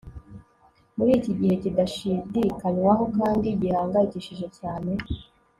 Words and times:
muri 0.97 1.11
iki 1.19 1.31
gihe 1.39 1.53
kidashidikanywaho 1.63 3.03
kandi 3.17 3.47
gihangayikishije 3.61 4.47
cyane 4.57 4.91